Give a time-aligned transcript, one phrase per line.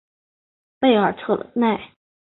[0.79, 1.91] 贝尔特奈。